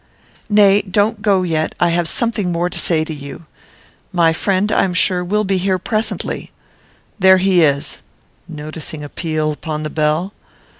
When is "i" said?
1.79-1.89